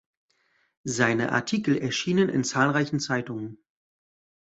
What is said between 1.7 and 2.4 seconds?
erschienen